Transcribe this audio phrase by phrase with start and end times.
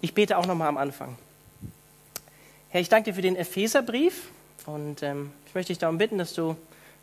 [0.00, 1.18] Ich bete auch nochmal am Anfang.
[2.68, 4.30] Herr, ich danke dir für den Epheserbrief
[4.64, 6.56] und ähm, ich möchte dich darum bitten, dass du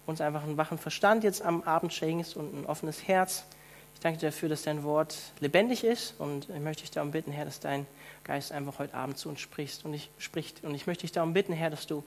[0.06, 3.44] uns einfach einen wachen Verstand jetzt am Abend schenkst und ein offenes Herz.
[3.96, 7.34] Ich danke dir dafür, dass dein Wort lebendig ist und ich möchte dich darum bitten,
[7.34, 7.86] Herr, dass dein
[8.24, 10.64] Geist einfach heute Abend zu uns spricht und ich, spricht.
[10.64, 12.02] Und ich möchte dich darum bitten, Herr, dass du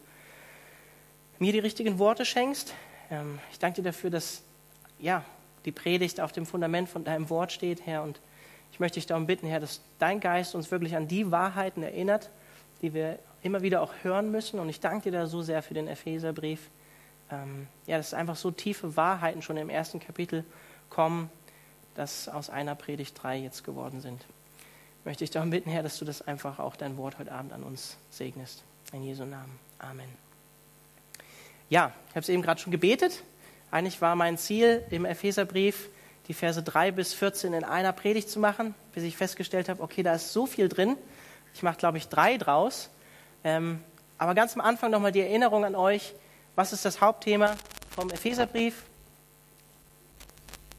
[1.38, 2.72] mir die richtigen Worte schenkst.
[3.10, 4.40] Ähm, ich danke dir dafür, dass
[4.98, 5.22] ja,
[5.66, 8.20] die Predigt auf dem Fundament von deinem Wort steht, Herr, und
[8.72, 12.30] ich möchte dich darum bitten, Herr, dass dein Geist uns wirklich an die Wahrheiten erinnert,
[12.82, 14.60] die wir immer wieder auch hören müssen.
[14.60, 16.70] Und ich danke dir da so sehr für den Epheserbrief.
[17.30, 20.44] Ähm, ja, dass einfach so tiefe Wahrheiten schon im ersten Kapitel
[20.88, 21.30] kommen,
[21.94, 24.24] dass aus einer Predigt drei jetzt geworden sind.
[25.00, 27.52] Ich möchte dich darum bitten, Herr, dass du das einfach auch dein Wort heute Abend
[27.52, 28.62] an uns segnest.
[28.92, 29.58] In Jesu Namen.
[29.78, 30.08] Amen.
[31.68, 33.22] Ja, ich habe es eben gerade schon gebetet.
[33.70, 35.90] Eigentlich war mein Ziel im Epheserbrief,
[36.28, 40.02] die Verse 3 bis 14 in einer Predigt zu machen, bis ich festgestellt habe, okay,
[40.02, 40.96] da ist so viel drin.
[41.54, 42.90] Ich mache, glaube ich, drei draus.
[43.44, 43.82] Ähm,
[44.18, 46.14] aber ganz am Anfang nochmal die Erinnerung an euch,
[46.54, 47.56] was ist das Hauptthema
[47.90, 48.82] vom Epheserbrief?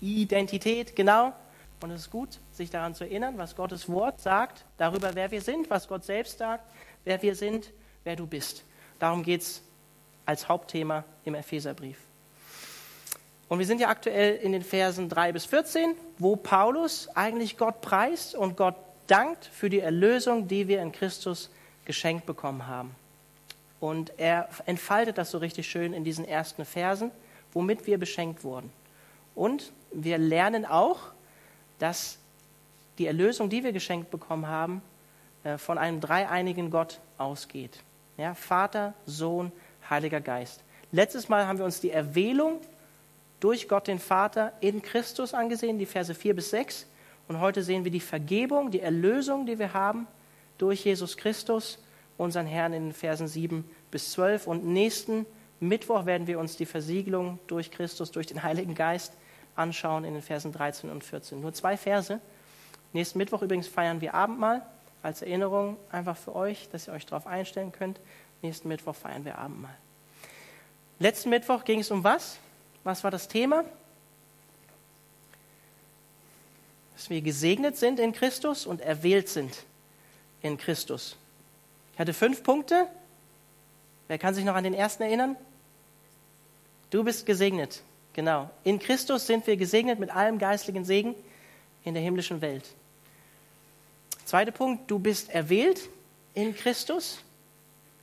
[0.01, 1.33] Identität, genau.
[1.81, 5.41] Und es ist gut, sich daran zu erinnern, was Gottes Wort sagt, darüber, wer wir
[5.41, 6.69] sind, was Gott selbst sagt,
[7.05, 7.71] wer wir sind,
[8.03, 8.65] wer du bist.
[8.99, 9.61] Darum geht es
[10.25, 12.08] als Hauptthema im Epheserbrief.
[13.49, 17.81] Und wir sind ja aktuell in den Versen 3 bis 14, wo Paulus eigentlich Gott
[17.81, 18.75] preist und Gott
[19.07, 21.49] dankt für die Erlösung, die wir in Christus
[21.83, 22.95] geschenkt bekommen haben.
[23.79, 27.09] Und er entfaltet das so richtig schön in diesen ersten Versen,
[27.51, 28.71] womit wir beschenkt wurden.
[29.33, 30.99] Und wir lernen auch,
[31.79, 32.19] dass
[32.99, 34.83] die Erlösung, die wir geschenkt bekommen haben,
[35.43, 37.81] äh, von einem dreieinigen Gott ausgeht.
[38.17, 39.51] Ja, Vater, Sohn,
[39.89, 40.61] Heiliger Geist.
[40.91, 42.59] Letztes Mal haben wir uns die Erwählung
[43.39, 46.87] durch Gott den Vater in Christus angesehen, die Verse 4 bis 6.
[47.27, 50.07] Und heute sehen wir die Vergebung, die Erlösung, die wir haben
[50.57, 51.79] durch Jesus Christus,
[52.17, 54.47] unseren Herrn, in den Versen 7 bis 12.
[54.47, 55.25] Und nächsten
[55.59, 59.13] Mittwoch werden wir uns die Versiegelung durch Christus, durch den Heiligen Geist
[59.55, 61.39] anschauen in den Versen 13 und 14.
[61.39, 62.19] Nur zwei Verse.
[62.93, 64.65] Nächsten Mittwoch übrigens feiern wir Abendmahl
[65.01, 67.99] als Erinnerung einfach für euch, dass ihr euch darauf einstellen könnt.
[68.41, 69.77] Nächsten Mittwoch feiern wir Abendmahl.
[70.97, 72.39] Letzten Mittwoch ging es um was?
[72.83, 73.65] Was war das Thema?
[76.95, 79.63] Dass wir gesegnet sind in Christus und erwählt sind
[80.41, 81.15] in Christus.
[81.93, 82.87] Ich hatte fünf Punkte.
[84.07, 85.35] Wer kann sich noch an den ersten erinnern?
[86.89, 87.81] Du bist gesegnet.
[88.13, 88.49] Genau.
[88.63, 91.15] In Christus sind wir gesegnet mit allem geistlichen Segen
[91.83, 92.65] in der himmlischen Welt.
[94.25, 95.89] Zweiter Punkt, du bist erwählt
[96.33, 97.19] in Christus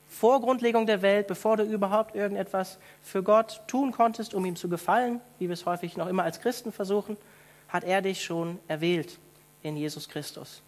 [0.08, 4.68] vor Grundlegung der Welt, bevor du überhaupt irgendetwas für Gott tun konntest, um ihm zu
[4.68, 7.16] gefallen, wie wir es häufig noch immer als Christen versuchen,
[7.68, 9.18] hat er dich schon erwählt
[9.62, 10.62] in Jesus Christus.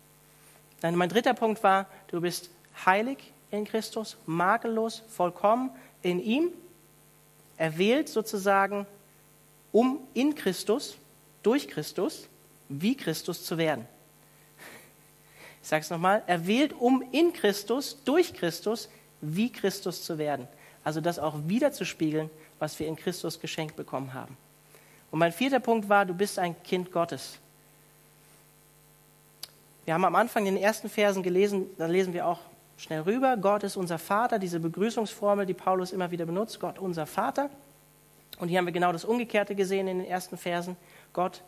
[0.81, 2.50] Dann mein dritter Punkt war, du bist
[2.84, 5.70] heilig in Christus, makellos, vollkommen
[6.03, 6.50] in ihm,
[7.56, 8.87] erwählt sozusagen,
[9.72, 10.97] um in Christus,
[11.43, 12.28] durch Christus,
[12.69, 13.87] wie Christus zu werden.
[15.62, 18.88] Ich sage es nochmal, erwählt, um in Christus, durch Christus,
[19.21, 20.49] wie Christus zu werden.
[20.84, 24.37] Also das auch wiederzuspiegeln, was wir in Christus geschenkt bekommen haben.
[25.11, 27.39] Und mein vierter Punkt war, du bist ein Kind Gottes.
[29.84, 32.41] Wir haben am Anfang in den ersten Versen gelesen, da lesen wir auch
[32.77, 37.06] schnell rüber, Gott ist unser Vater, diese Begrüßungsformel, die Paulus immer wieder benutzt, Gott unser
[37.06, 37.50] Vater.
[38.39, 40.77] Und hier haben wir genau das Umgekehrte gesehen in den ersten Versen.
[41.12, 41.43] Gott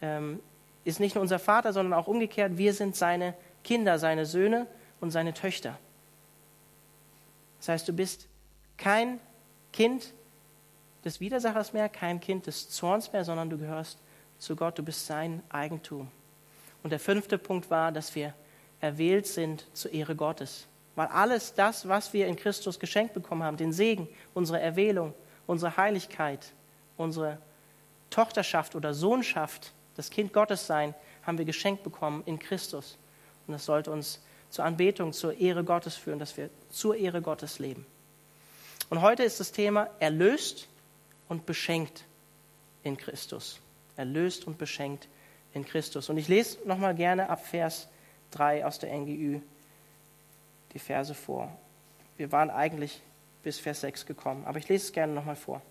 [0.00, 0.40] ähm,
[0.84, 4.66] ist nicht nur unser Vater, sondern auch umgekehrt, wir sind seine Kinder, seine Söhne
[5.00, 5.78] und seine Töchter.
[7.62, 8.26] Das heißt, du bist
[8.76, 9.20] kein
[9.72, 10.14] Kind
[11.04, 14.00] des Widersachers mehr, kein Kind des Zorns mehr, sondern du gehörst
[14.38, 16.10] zu Gott, du bist sein Eigentum.
[16.82, 18.34] Und der fünfte Punkt war, dass wir
[18.80, 20.66] erwählt sind zur Ehre Gottes.
[20.96, 25.14] Weil alles das, was wir in Christus geschenkt bekommen haben, den Segen, unsere Erwählung,
[25.46, 26.54] unsere Heiligkeit,
[26.96, 27.38] unsere
[28.10, 32.98] Tochterschaft oder Sohnschaft, das Kind Gottes sein, haben wir geschenkt bekommen in Christus.
[33.46, 34.20] Und das sollte uns
[34.52, 37.86] zur Anbetung, zur Ehre Gottes führen, dass wir zur Ehre Gottes leben.
[38.90, 40.68] Und heute ist das Thema erlöst
[41.28, 42.04] und beschenkt
[42.82, 43.60] in Christus.
[43.96, 45.08] Erlöst und beschenkt
[45.54, 46.10] in Christus.
[46.10, 47.88] Und ich lese nochmal gerne ab Vers
[48.32, 49.40] 3 aus der NGÜ
[50.74, 51.50] die Verse vor.
[52.18, 53.00] Wir waren eigentlich
[53.42, 55.62] bis Vers 6 gekommen, aber ich lese es gerne nochmal vor.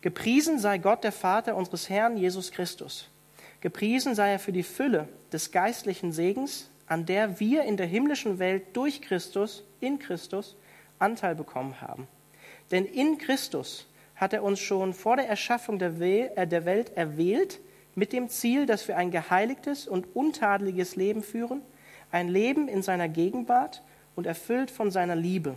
[0.00, 3.08] Gepriesen sei Gott, der Vater unseres Herrn Jesus Christus.
[3.60, 8.38] Gepriesen sei er für die Fülle des geistlichen Segens, an der wir in der himmlischen
[8.38, 10.56] Welt durch Christus, in Christus,
[10.98, 12.06] Anteil bekommen haben.
[12.70, 17.60] Denn in Christus hat er uns schon vor der Erschaffung der, äh, Welt erwählt,
[17.94, 21.62] mit dem Ziel, dass wir ein geheiligtes und untadeliges Leben führen,
[22.10, 23.82] ein Leben in seiner Gegenwart
[24.14, 25.54] und erfüllt von seiner Liebe.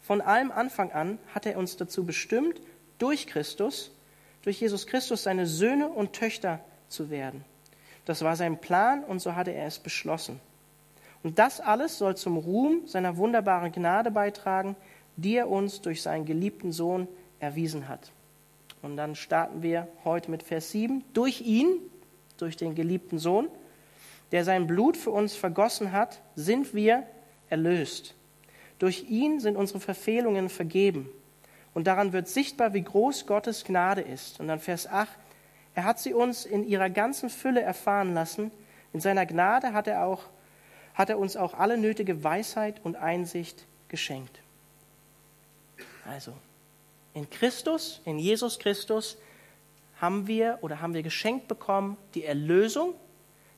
[0.00, 2.60] Von allem Anfang an hat er uns dazu bestimmt,
[2.98, 3.92] durch Christus,
[4.42, 7.44] durch Jesus Christus seine Söhne und Töchter zu werden.
[8.04, 10.40] Das war sein Plan und so hatte er es beschlossen.
[11.22, 14.74] Und das alles soll zum Ruhm seiner wunderbaren Gnade beitragen,
[15.16, 17.06] die er uns durch seinen geliebten Sohn
[17.38, 18.10] erwiesen hat.
[18.82, 21.04] Und dann starten wir heute mit Vers 7.
[21.12, 21.68] Durch ihn,
[22.38, 23.48] durch den geliebten Sohn,
[24.32, 27.04] der sein Blut für uns vergossen hat, sind wir
[27.50, 28.14] erlöst.
[28.78, 31.08] Durch ihn sind unsere Verfehlungen vergeben.
[31.74, 34.40] Und daran wird sichtbar, wie groß Gottes Gnade ist.
[34.40, 35.08] Und dann Vers 8.
[35.74, 38.50] Er hat sie uns in ihrer ganzen Fülle erfahren lassen.
[38.92, 40.24] In seiner Gnade hat er, auch,
[40.94, 44.40] hat er uns auch alle nötige Weisheit und Einsicht geschenkt.
[46.06, 46.34] Also,
[47.14, 49.16] in Christus, in Jesus Christus,
[50.00, 52.94] haben wir oder haben wir geschenkt bekommen die Erlösung,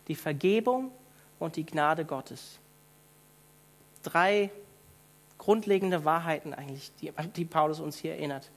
[0.09, 0.93] die Vergebung
[1.39, 2.59] und die Gnade Gottes.
[4.03, 4.51] Drei
[5.39, 8.51] grundlegende Wahrheiten eigentlich, die, die Paulus uns hier erinnert.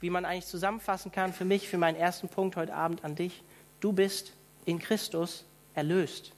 [0.00, 3.42] Wie man eigentlich zusammenfassen kann für mich, für meinen ersten Punkt heute Abend an dich,
[3.80, 4.32] du bist
[4.64, 6.32] in Christus erlöst.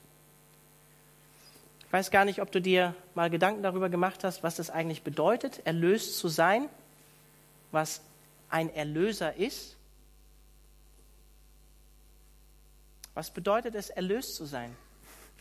[1.86, 5.02] Ich weiß gar nicht, ob du dir mal Gedanken darüber gemacht hast, was das eigentlich
[5.02, 6.68] bedeutet, erlöst zu sein,
[7.72, 8.00] was
[8.48, 9.76] ein Erlöser ist.
[13.14, 14.76] Was bedeutet es, erlöst zu sein?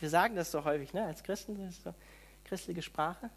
[0.00, 1.04] Wir sagen das so häufig, ne?
[1.04, 1.94] als Christen, das ist so
[2.44, 3.30] christliche Sprache,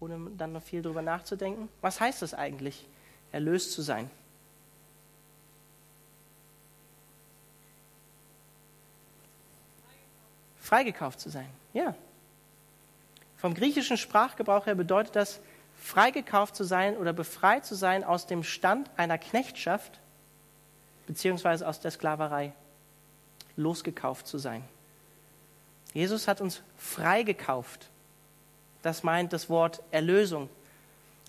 [0.00, 1.68] ohne dann noch viel darüber nachzudenken.
[1.80, 2.86] Was heißt das eigentlich,
[3.32, 4.10] erlöst zu sein?
[10.60, 11.94] Freigekauft zu sein, ja.
[13.38, 15.40] Vom griechischen Sprachgebrauch her bedeutet das,
[15.80, 20.00] freigekauft zu sein oder befreit zu sein aus dem Stand einer Knechtschaft
[21.08, 22.52] beziehungsweise aus der Sklaverei,
[23.56, 24.62] losgekauft zu sein.
[25.94, 27.88] Jesus hat uns freigekauft.
[28.82, 30.50] Das meint das Wort Erlösung.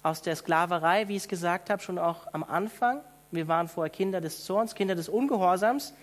[0.01, 3.01] Aus der Sklaverei, wie ich es gesagt habe, schon auch am Anfang.
[3.31, 5.93] Wir waren vorher Kinder des Zorns, Kinder des Ungehorsams.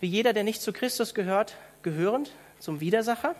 [0.00, 3.34] Wie jeder, der nicht zu Christus gehört, gehörend zum Widersacher,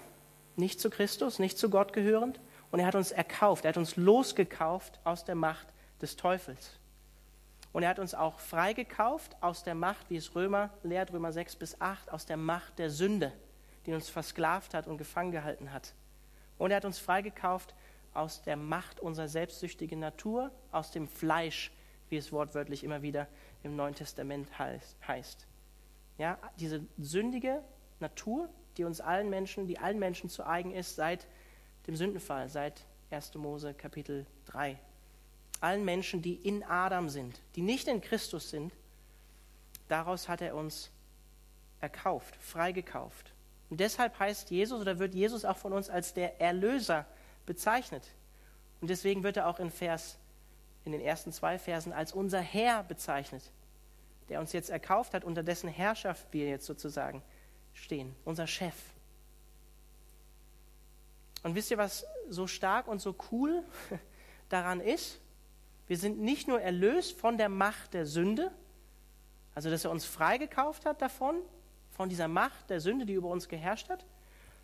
[0.57, 2.41] nicht zu Christus, nicht zu Gott gehörend.
[2.71, 5.67] Und er hat uns erkauft, er hat uns losgekauft aus der Macht
[6.03, 6.79] des Teufels.
[7.73, 11.57] Und er hat uns auch freigekauft aus der Macht, wie es Römer lehrt, Römer 6
[11.57, 13.33] bis 8, aus der Macht der Sünde,
[13.87, 15.93] die uns versklavt hat und gefangen gehalten hat.
[16.59, 17.75] Und er hat uns freigekauft
[18.17, 21.71] aus der Macht unserer selbstsüchtigen Natur, aus dem Fleisch,
[22.09, 23.27] wie es wortwörtlich immer wieder
[23.63, 25.47] im Neuen Testament heißt.
[26.19, 27.63] Ja, diese sündige
[28.01, 31.27] Natur, die uns allen Menschen, die allen Menschen zu eigen ist, seit
[31.87, 33.35] dem Sündenfall, seit 1.
[33.35, 34.79] Mose Kapitel 3.
[35.61, 38.73] Allen Menschen, die in Adam sind, die nicht in Christus sind,
[39.89, 40.91] daraus hat er uns
[41.81, 43.33] erkauft, freigekauft.
[43.71, 47.07] Und deshalb heißt Jesus oder wird Jesus auch von uns als der Erlöser
[47.47, 48.07] bezeichnet.
[48.81, 50.19] Und deswegen wird er auch in Vers,
[50.85, 53.43] in den ersten zwei Versen als unser Herr bezeichnet,
[54.29, 57.23] der uns jetzt erkauft hat, unter dessen Herrschaft wir jetzt sozusagen
[57.73, 58.75] stehen, unser Chef.
[61.43, 63.63] Und wisst ihr, was so stark und so cool
[64.49, 65.21] daran ist?
[65.87, 68.51] Wir sind nicht nur erlöst von der Macht der Sünde,
[69.55, 71.37] also dass er uns freigekauft hat davon,
[71.91, 74.05] von dieser Macht der Sünde, die über uns geherrscht hat,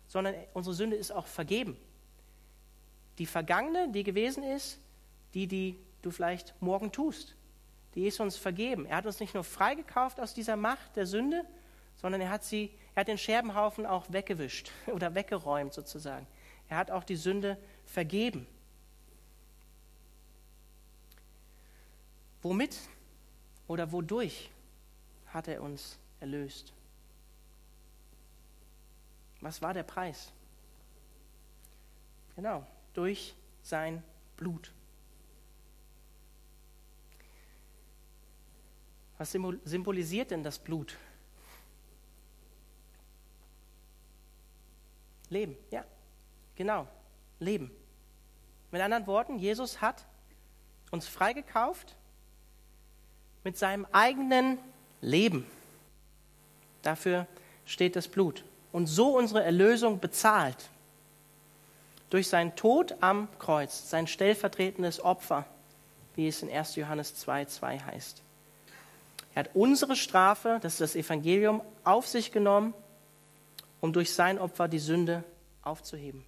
[0.07, 1.77] sondern unsere Sünde ist auch vergeben.
[3.17, 4.79] Die vergangene, die gewesen ist,
[5.33, 7.35] die, die du vielleicht morgen tust,
[7.95, 8.85] die ist uns vergeben.
[8.85, 11.45] Er hat uns nicht nur freigekauft aus dieser Macht der Sünde,
[11.95, 16.27] sondern er hat sie, er hat den Scherbenhaufen auch weggewischt oder weggeräumt sozusagen.
[16.69, 18.47] Er hat auch die Sünde vergeben.
[22.41, 22.77] Womit
[23.67, 24.49] oder wodurch
[25.27, 26.73] hat er uns erlöst?
[29.39, 30.31] Was war der Preis?
[32.35, 34.03] Genau, durch sein
[34.37, 34.71] Blut.
[39.17, 40.97] Was symbolisiert denn das Blut?
[45.29, 45.85] Leben, ja.
[46.55, 46.87] Genau,
[47.39, 47.71] Leben.
[48.71, 50.05] Mit anderen Worten, Jesus hat
[50.91, 51.95] uns freigekauft
[53.43, 54.57] mit seinem eigenen
[55.01, 55.45] Leben.
[56.81, 57.27] Dafür
[57.65, 58.45] steht das Blut.
[58.71, 60.69] Und so unsere Erlösung bezahlt.
[62.13, 65.47] Durch seinen Tod am Kreuz, sein stellvertretendes Opfer,
[66.13, 66.75] wie es in 1.
[66.75, 68.21] Johannes 2, 2 heißt.
[69.33, 72.75] Er hat unsere Strafe, das ist das Evangelium, auf sich genommen,
[73.81, 75.23] um durch sein Opfer die Sünde
[75.63, 76.23] aufzuheben.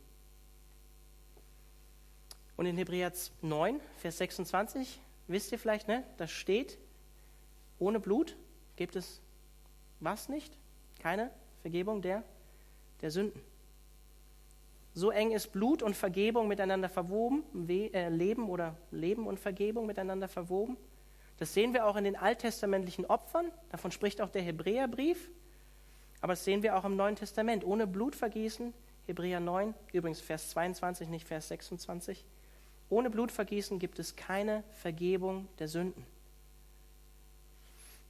[2.57, 3.11] Und in Hebräer
[3.43, 6.03] 9, Vers 26, wisst ihr vielleicht, ne?
[6.17, 6.79] Da steht,
[7.77, 8.35] ohne Blut
[8.75, 9.21] gibt es
[9.99, 10.51] was nicht?
[10.97, 11.29] Keine
[11.61, 12.23] Vergebung der
[13.01, 13.39] der Sünden.
[14.97, 20.29] So eng ist Blut und Vergebung miteinander verwoben, äh, Leben oder Leben und Vergebung miteinander
[20.29, 20.77] verwoben.
[21.37, 25.29] Das sehen wir auch in den alttestamentlichen Opfern, davon spricht auch der Hebräerbrief,
[26.21, 27.65] aber das sehen wir auch im Neuen Testament.
[27.65, 28.73] Ohne Blutvergießen,
[29.05, 32.23] Hebräer 9, übrigens Vers 22, nicht Vers 26,
[32.89, 36.05] ohne Blutvergießen gibt es keine Vergebung der Sünden.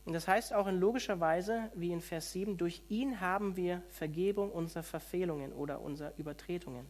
[0.06, 3.82] Und das heißt auch in logischer Weise, wie in Vers 7, durch ihn haben wir
[3.90, 6.86] Vergebung unserer Verfehlungen oder unserer Übertretungen,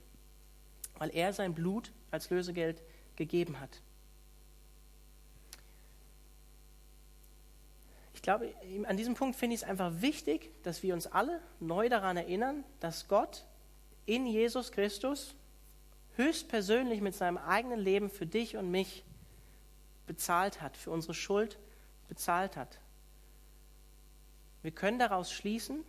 [0.98, 2.84] weil er sein Blut als Lösegeld
[3.16, 3.82] gegeben hat.
[8.14, 8.54] Ich glaube,
[8.86, 12.66] an diesem Punkt finde ich es einfach wichtig, dass wir uns alle neu daran erinnern,
[12.82, 13.46] dass Gott
[14.06, 15.36] in Jesus Christus
[16.16, 19.06] höchstpersönlich mit seinem eigenen Leben für dich und mich
[20.06, 21.60] bezahlt hat, für unsere Schuld
[22.08, 22.80] bezahlt hat.
[24.66, 25.84] Wir können daraus schließen,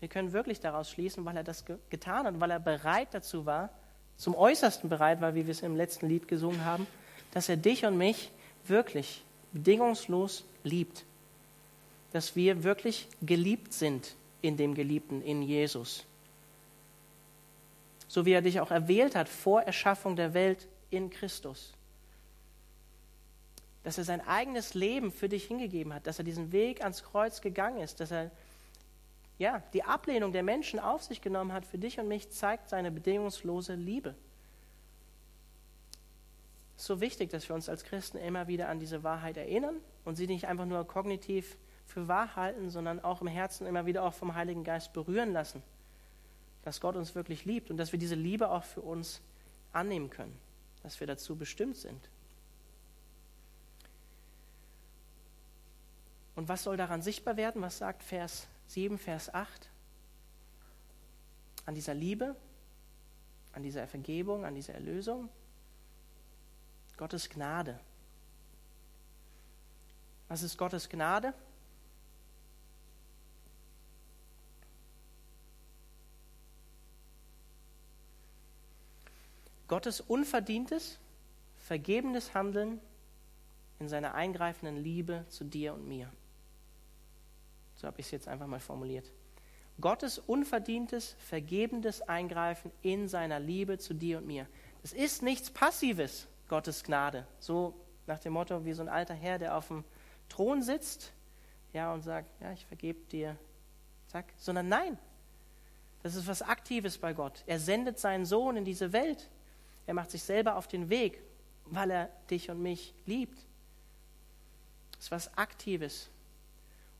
[0.00, 3.46] wir können wirklich daraus schließen, weil er das ge getan hat, weil er bereit dazu
[3.46, 3.70] war,
[4.16, 6.86] zum Äußersten bereit war, wie wir es im letzten Lied gesungen haben,
[7.32, 8.30] dass er dich und mich
[8.66, 9.22] wirklich
[9.52, 11.04] bedingungslos liebt.
[12.12, 16.04] Dass wir wirklich geliebt sind in dem Geliebten, in Jesus
[18.08, 21.74] so wie er dich auch erwählt hat vor Erschaffung der Welt in Christus.
[23.88, 27.40] Dass er sein eigenes Leben für dich hingegeben hat, dass er diesen Weg ans Kreuz
[27.40, 28.30] gegangen ist, dass er
[29.38, 32.90] ja, die Ablehnung der Menschen auf sich genommen hat für dich und mich, zeigt seine
[32.90, 34.14] bedingungslose Liebe.
[36.76, 39.76] Es ist so wichtig, dass wir uns als Christen immer wieder an diese Wahrheit erinnern
[40.04, 44.02] und sie nicht einfach nur kognitiv für wahr halten, sondern auch im Herzen immer wieder
[44.02, 45.62] auch vom Heiligen Geist berühren lassen
[46.68, 49.22] dass Gott uns wirklich liebt und dass wir diese Liebe auch für uns
[49.72, 50.36] annehmen können,
[50.82, 52.10] dass wir dazu bestimmt sind.
[56.38, 57.62] Und was soll daran sichtbar werden?
[57.62, 59.68] Was sagt Vers 7, Vers 8?
[61.66, 62.36] An dieser Liebe,
[63.54, 65.28] an dieser Vergebung, an dieser Erlösung?
[66.96, 67.80] Gottes Gnade.
[70.28, 71.34] Was ist Gottes Gnade?
[79.66, 81.00] Gottes unverdientes,
[81.56, 82.80] vergebendes Handeln
[83.80, 86.12] in seiner eingreifenden Liebe zu dir und mir.
[87.78, 89.10] So habe ich es jetzt einfach mal formuliert.
[89.80, 94.46] Gottes unverdientes, vergebendes Eingreifen in seiner Liebe zu dir und mir.
[94.82, 97.26] Das ist nichts Passives, Gottes Gnade.
[97.38, 97.74] So
[98.06, 99.84] nach dem Motto wie so ein alter Herr, der auf dem
[100.28, 101.12] Thron sitzt
[101.72, 103.36] ja, und sagt, ja, ich vergebe dir,
[104.08, 104.26] zack.
[104.36, 104.98] Sondern nein,
[106.02, 107.44] das ist was Aktives bei Gott.
[107.46, 109.28] Er sendet seinen Sohn in diese Welt.
[109.86, 111.22] Er macht sich selber auf den Weg,
[111.66, 113.38] weil er dich und mich liebt.
[114.92, 116.10] Das ist was Aktives.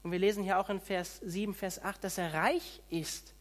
[0.03, 3.35] Und wir lesen hier auch in Vers 7, Vers 8, dass er reich ist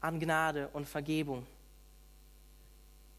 [0.00, 1.46] an Gnade und Vergebung.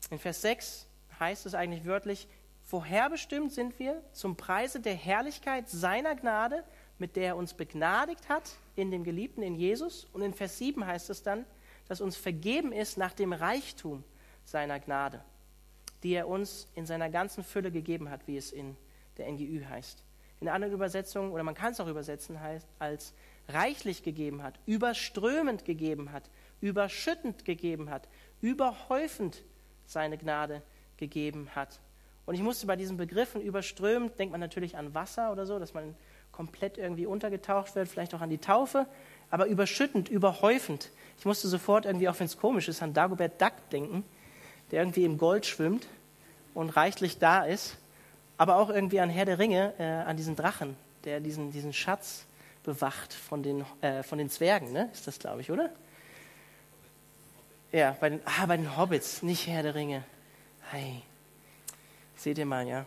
[0.10, 0.88] In Vers 6
[1.20, 2.27] heißt es eigentlich wörtlich,
[2.63, 6.63] vorherbestimmt sind wir zum Preise der Herrlichkeit seiner Gnade,
[6.98, 10.06] mit der er uns begnadigt hat in dem Geliebten in Jesus.
[10.13, 11.46] Und in Vers 7 heißt es dann,
[11.88, 14.03] dass uns vergeben ist nach dem Reichtum
[14.46, 15.24] seiner Gnade
[16.03, 18.75] die er uns in seiner ganzen Fülle gegeben hat, wie es in
[19.18, 20.03] der NGÜ heißt.
[20.43, 23.13] In anderen Übersetzungen, oder man kann es auch übersetzen, heißt als
[23.47, 26.23] reichlich gegeben hat, überströmend gegeben hat,
[26.59, 28.09] überschüttend gegeben hat,
[28.41, 29.41] überhäufend
[29.85, 30.62] seine Gnade
[30.97, 31.79] gegeben hat.
[32.25, 35.73] Und ich musste bei diesen Begriffen überströmend, denkt man natürlich an Wasser oder so, dass
[35.73, 35.95] man
[36.33, 38.85] komplett irgendwie untergetaucht wird, vielleicht auch an die Taufe,
[39.29, 40.89] aber überschüttend, überhäufend.
[41.19, 44.03] Ich musste sofort irgendwie, auch wenn es komisch ist, an Dagobert Duck denken,
[44.71, 45.88] der irgendwie im Gold schwimmt
[46.53, 47.77] und reichlich da ist,
[48.43, 52.25] aber auch irgendwie an Herr der Ringe, äh, an diesen Drachen, der diesen, diesen Schatz
[52.63, 54.89] bewacht von den, äh, von den Zwergen, ne?
[54.91, 55.69] ist das, glaube ich, oder?
[57.71, 60.03] Ja, bei den, ah, bei den Hobbits, nicht Herr der Ringe.
[60.71, 61.01] Hey,
[62.17, 62.85] seht ihr mal, ja.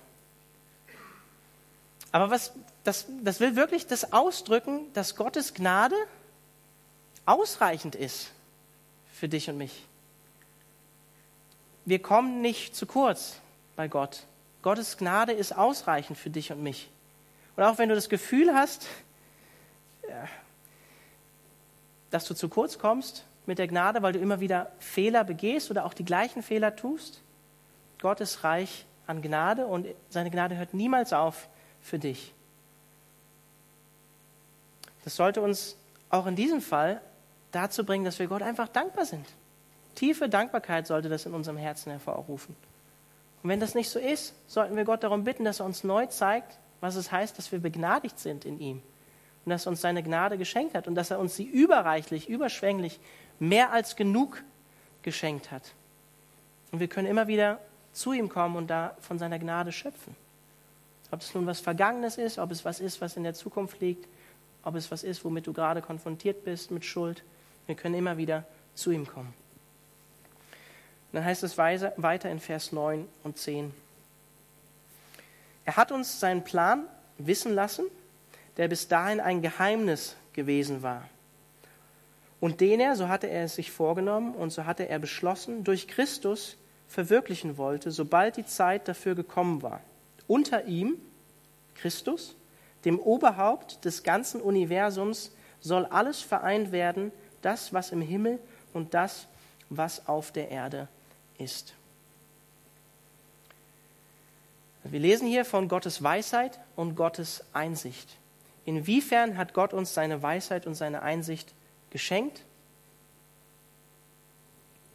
[2.12, 2.52] Aber was,
[2.84, 5.96] das, das will wirklich das ausdrücken, dass Gottes Gnade
[7.24, 8.30] ausreichend ist
[9.10, 9.86] für dich und mich
[11.86, 13.40] wir kommen nicht zu kurz
[13.76, 14.24] bei Gott.
[14.66, 16.90] Gottes Gnade ist ausreichend für dich und mich.
[17.54, 18.88] Und auch wenn du das Gefühl hast,
[22.10, 25.84] dass du zu kurz kommst mit der Gnade, weil du immer wieder Fehler begehst oder
[25.84, 27.22] auch die gleichen Fehler tust,
[28.00, 31.48] Gott ist reich an Gnade und seine Gnade hört niemals auf
[31.80, 32.34] für dich.
[35.04, 35.76] Das sollte uns
[36.10, 37.00] auch in diesem Fall
[37.52, 39.28] dazu bringen, dass wir Gott einfach dankbar sind.
[39.94, 42.56] Tiefe Dankbarkeit sollte das in unserem Herzen hervorrufen.
[43.42, 46.06] Und wenn das nicht so ist, sollten wir Gott darum bitten, dass er uns neu
[46.06, 48.82] zeigt, was es heißt, dass wir begnadigt sind in ihm
[49.44, 52.98] und dass er uns seine Gnade geschenkt hat und dass er uns sie überreichlich, überschwänglich
[53.38, 54.42] mehr als genug
[55.02, 55.72] geschenkt hat.
[56.72, 57.60] Und wir können immer wieder
[57.92, 60.14] zu ihm kommen und da von seiner Gnade schöpfen.
[61.10, 64.08] Ob es nun was Vergangenes ist, ob es was ist, was in der Zukunft liegt,
[64.64, 67.22] ob es was ist, womit du gerade konfrontiert bist mit Schuld.
[67.66, 69.32] Wir können immer wieder zu ihm kommen.
[71.16, 73.72] Dann heißt es weiter in Vers 9 und 10.
[75.64, 76.84] Er hat uns seinen Plan
[77.16, 77.86] wissen lassen,
[78.58, 81.08] der bis dahin ein Geheimnis gewesen war.
[82.38, 85.88] Und den er, so hatte er es sich vorgenommen und so hatte er beschlossen, durch
[85.88, 89.80] Christus verwirklichen wollte, sobald die Zeit dafür gekommen war.
[90.26, 90.96] Unter ihm,
[91.76, 92.36] Christus,
[92.84, 98.38] dem Oberhaupt des ganzen Universums, soll alles vereint werden, das, was im Himmel
[98.74, 99.28] und das,
[99.70, 100.88] was auf der Erde
[101.38, 101.74] ist.
[104.84, 108.16] Wir lesen hier von Gottes Weisheit und Gottes Einsicht.
[108.64, 111.54] Inwiefern hat Gott uns seine Weisheit und seine Einsicht
[111.90, 112.42] geschenkt?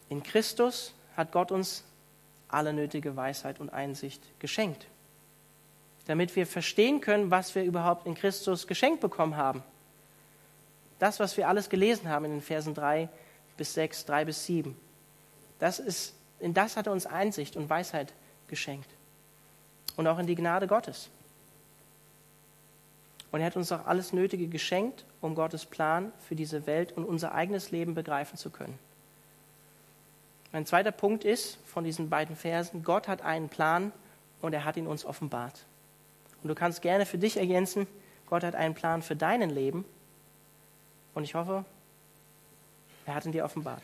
[0.09, 1.83] In Christus hat Gott uns
[2.49, 4.85] alle nötige Weisheit und Einsicht geschenkt,
[6.05, 9.63] damit wir verstehen können, was wir überhaupt in Christus geschenkt bekommen haben.
[10.99, 13.09] Das, was wir alles gelesen haben in den Versen 3
[13.57, 14.77] bis 6, 3 bis 7,
[15.59, 18.13] das ist, in das hat er uns Einsicht und Weisheit
[18.47, 18.89] geschenkt.
[19.95, 21.09] Und auch in die Gnade Gottes.
[23.31, 27.05] Und er hat uns auch alles Nötige geschenkt, um Gottes Plan für diese Welt und
[27.05, 28.77] unser eigenes Leben begreifen zu können.
[30.51, 33.93] Mein zweiter Punkt ist von diesen beiden Versen, Gott hat einen Plan
[34.41, 35.65] und er hat ihn uns offenbart.
[36.43, 37.87] Und du kannst gerne für dich ergänzen,
[38.29, 39.85] Gott hat einen Plan für dein Leben
[41.13, 41.63] und ich hoffe,
[43.05, 43.83] er hat ihn dir offenbart.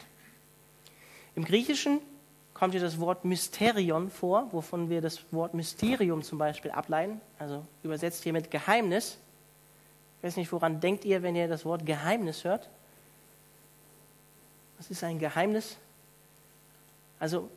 [1.35, 2.01] Im Griechischen
[2.57, 7.63] kommt hier das Wort Mysterion vor, wovon wir das Wort Mysterium zum Beispiel ableiten, also
[7.83, 9.19] übersetzt hier mit Geheimnis.
[10.17, 12.67] Ich weiß nicht, woran denkt ihr, wenn ihr das Wort Geheimnis hört?
[14.79, 15.77] Was ist ein Geheimnis?
[17.19, 17.47] Also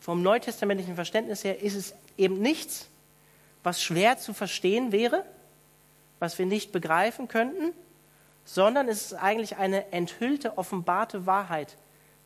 [0.00, 2.88] vom neutestamentlichen Verständnis her ist es eben nichts,
[3.62, 5.24] was schwer zu verstehen wäre,
[6.18, 7.72] was wir nicht begreifen könnten,
[8.44, 11.76] sondern es ist eigentlich eine enthüllte, offenbarte Wahrheit,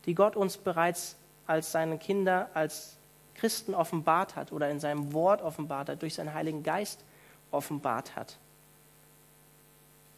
[0.06, 2.96] die Gott uns bereits als seine Kinder, als
[3.34, 7.04] Christen offenbart hat oder in seinem Wort offenbart hat, durch seinen Heiligen Geist
[7.50, 8.38] offenbart hat.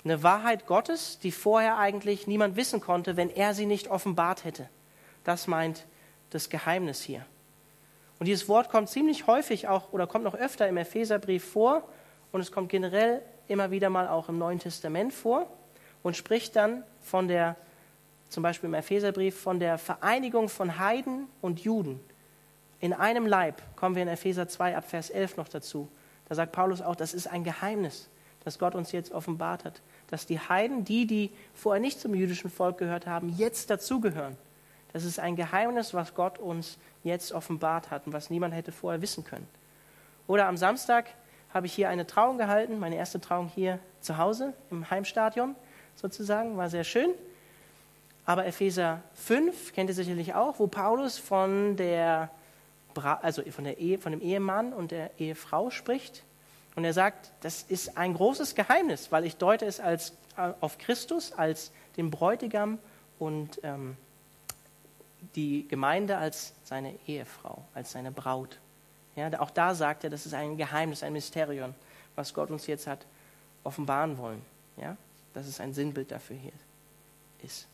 [0.05, 4.69] Eine Wahrheit Gottes, die vorher eigentlich niemand wissen konnte, wenn er sie nicht offenbart hätte.
[5.25, 5.85] Das meint
[6.31, 7.25] das Geheimnis hier.
[8.19, 11.83] Und dieses Wort kommt ziemlich häufig auch oder kommt noch öfter im Epheserbrief vor
[12.33, 15.51] und es kommt generell immer wieder mal auch im Neuen Testament vor
[16.03, 17.57] und spricht dann von der,
[18.29, 22.01] zum Beispiel im Epheserbrief, von der Vereinigung von Heiden und Juden.
[22.81, 25.89] In einem Leib kommen wir in Epheser 2 ab Vers 11 noch dazu.
[26.29, 28.09] Da sagt Paulus auch, das ist ein Geheimnis,
[28.45, 32.51] das Gott uns jetzt offenbart hat dass die Heiden, die, die vorher nicht zum jüdischen
[32.51, 34.37] Volk gehört haben, jetzt dazugehören.
[34.93, 39.03] Das ist ein Geheimnis, was Gott uns jetzt offenbart hat und was niemand hätte vorher
[39.03, 39.47] wissen können.
[40.27, 41.07] Oder am Samstag
[41.53, 45.55] habe ich hier eine Trauung gehalten, meine erste Trauung hier zu Hause im Heimstadion
[45.95, 47.11] sozusagen, war sehr schön.
[48.27, 52.31] Aber Epheser 5 kennt ihr sicherlich auch, wo Paulus von der
[53.05, 56.25] also von, der Ehe, von dem Ehemann und der Ehefrau spricht,
[56.77, 60.12] und er sagt, das ist ein großes Geheimnis, weil ich deute es als,
[60.61, 62.79] auf Christus als den Bräutigam
[63.19, 63.97] und ähm,
[65.35, 68.59] die Gemeinde als seine Ehefrau, als seine Braut.
[69.17, 71.75] Ja, auch da sagt er, das ist ein Geheimnis, ein Mysterium,
[72.15, 73.07] was Gott uns jetzt hat
[73.65, 74.43] offenbaren wollen.
[74.77, 74.99] Ja,
[75.33, 76.53] dass es ein Sinnbild dafür hier
[77.43, 77.67] ist.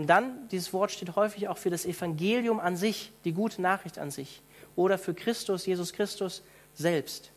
[0.00, 3.98] Und dann, dieses Wort steht häufig auch für das Evangelium an sich, die gute Nachricht
[3.98, 4.40] an sich.
[4.74, 7.30] Oder für Christus, Jesus Christus selbst.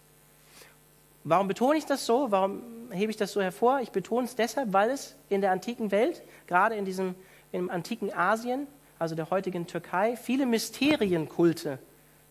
[1.26, 2.32] Warum betone ich das so?
[2.32, 3.82] Warum hebe ich das so hervor?
[3.82, 7.15] Ich betone es deshalb, weil es in der antiken Welt, gerade in diesem
[7.52, 8.65] im antiken Asien,
[8.97, 11.80] also der heutigen Türkei, viele Mysterienkulte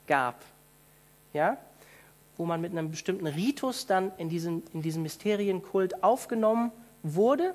[0.06, 0.42] gab.
[1.34, 1.58] Ja?
[2.38, 7.54] Wo man mit einem bestimmten Ritus dann in diesen, in diesen Mysterienkult aufgenommen wurde,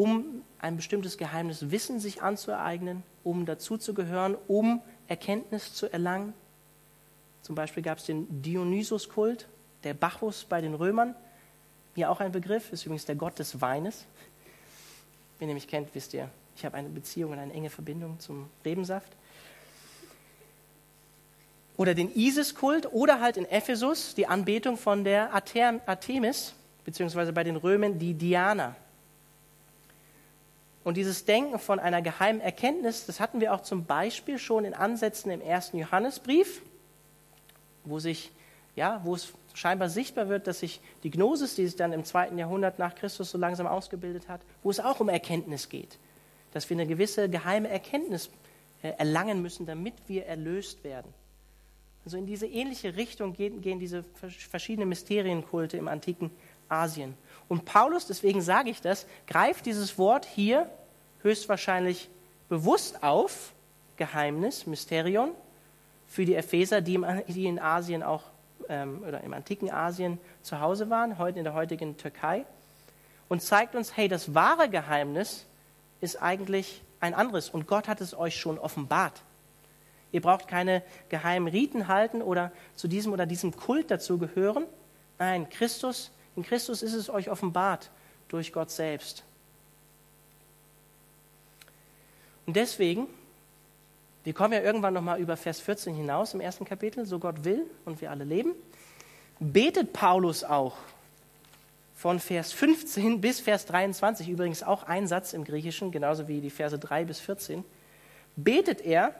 [0.00, 6.32] um ein bestimmtes Geheimnis Wissen sich anzueignen, um dazuzugehören, um Erkenntnis zu erlangen.
[7.42, 9.46] Zum Beispiel gab es den Dionysus-Kult,
[9.84, 11.14] der Bacchus bei den Römern,
[11.96, 14.06] mir auch ein Begriff, ist übrigens der Gott des Weines.
[15.38, 18.48] Wenn ihr mich kennt, wisst ihr, ich habe eine Beziehung und eine enge Verbindung zum
[18.64, 19.12] Rebensaft.
[21.76, 26.54] Oder den Isis-Kult oder halt in Ephesus die Anbetung von der Artemis,
[26.86, 28.76] beziehungsweise bei den Römern die Diana.
[30.82, 34.74] Und dieses Denken von einer geheimen Erkenntnis, das hatten wir auch zum Beispiel schon in
[34.74, 36.62] Ansätzen im ersten Johannesbrief,
[37.84, 38.32] wo sich
[38.76, 42.38] ja, wo es scheinbar sichtbar wird, dass sich die Gnosis, die sich dann im zweiten
[42.38, 45.98] Jahrhundert nach Christus so langsam ausgebildet hat, wo es auch um Erkenntnis geht.
[46.52, 48.30] dass wir eine gewisse geheime Erkenntnis
[48.82, 51.12] äh, erlangen müssen, damit wir erlöst werden.
[52.04, 54.04] Also in diese ähnliche Richtung gehen, gehen diese
[54.50, 56.30] verschiedenen Mysterienkulte im antiken
[56.70, 57.14] Asien.
[57.48, 60.70] Und Paulus, deswegen sage ich das, greift dieses Wort hier
[61.22, 62.08] höchstwahrscheinlich
[62.48, 63.52] bewusst auf,
[63.96, 65.32] Geheimnis, Mysterion,
[66.06, 68.22] für die Epheser, die, in Asien auch
[68.68, 72.44] ähm, oder im antiken Asien zu Hause waren, heute in der heutigen Türkei,
[73.28, 75.46] und zeigt uns, hey, das wahre Geheimnis
[76.00, 79.22] ist eigentlich ein anderes und Gott hat es euch schon offenbart.
[80.12, 84.64] Ihr braucht keine geheimen Riten halten oder zu diesem oder diesem Kult dazu gehören.
[85.18, 87.90] Nein, Christus, in Christus ist es euch offenbart
[88.28, 89.24] durch Gott selbst.
[92.46, 93.08] Und deswegen,
[94.24, 97.66] wir kommen ja irgendwann nochmal über Vers 14 hinaus im ersten Kapitel, so Gott will
[97.84, 98.54] und wir alle leben,
[99.38, 100.78] betet Paulus auch
[101.94, 106.48] von Vers 15 bis Vers 23, übrigens auch ein Satz im Griechischen, genauso wie die
[106.48, 107.62] Verse 3 bis 14,
[108.36, 109.14] betet er,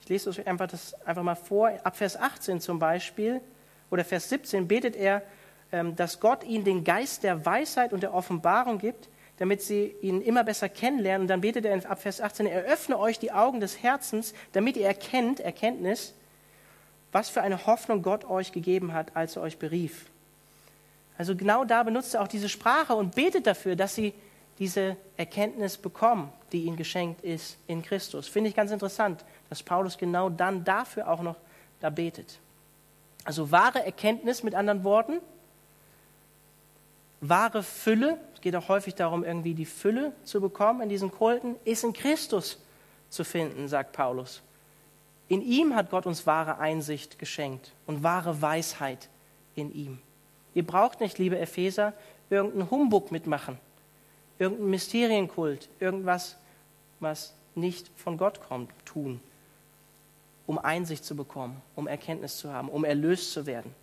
[0.00, 3.42] ich lese euch einfach, das einfach mal vor, ab Vers 18 zum Beispiel
[3.90, 5.22] oder Vers 17 betet er,
[5.70, 10.44] dass Gott ihnen den Geist der Weisheit und der Offenbarung gibt, damit sie ihn immer
[10.44, 11.22] besser kennenlernen.
[11.22, 14.86] Und dann betet er ab Vers 18, eröffne euch die Augen des Herzens, damit ihr
[14.86, 16.14] erkennt, Erkenntnis,
[17.12, 20.06] was für eine Hoffnung Gott euch gegeben hat, als er euch berief.
[21.16, 24.14] Also genau da benutzt er auch diese Sprache und betet dafür, dass sie
[24.58, 28.28] diese Erkenntnis bekommen, die ihnen geschenkt ist in Christus.
[28.28, 31.36] Finde ich ganz interessant, dass Paulus genau dann dafür auch noch
[31.80, 32.38] da betet.
[33.24, 35.20] Also wahre Erkenntnis mit anderen Worten,
[37.20, 41.56] wahre Fülle, es geht auch häufig darum, irgendwie die Fülle zu bekommen in diesen Kulten,
[41.64, 42.58] ist in Christus
[43.08, 44.42] zu finden, sagt Paulus.
[45.28, 49.08] In ihm hat Gott uns wahre Einsicht geschenkt und wahre Weisheit
[49.54, 49.98] in ihm.
[50.54, 51.92] Ihr braucht nicht, liebe Epheser,
[52.30, 53.58] irgendeinen Humbug mitmachen,
[54.38, 56.36] irgendeinen Mysterienkult, irgendwas,
[57.00, 59.20] was nicht von Gott kommt, tun,
[60.46, 63.74] um Einsicht zu bekommen, um Erkenntnis zu haben, um erlöst zu werden.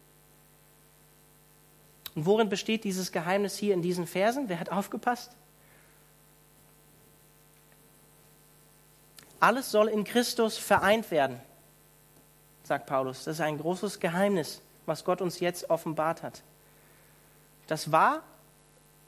[2.16, 4.48] Und worin besteht dieses Geheimnis hier in diesen Versen?
[4.48, 5.32] Wer hat aufgepasst?
[9.42, 11.40] Alles soll in Christus vereint werden,
[12.64, 13.26] sagt Paulus.
[13.26, 16.42] Das ist ein großes Geheimnis, was Gott uns jetzt offenbart hat.
[17.68, 18.24] Das war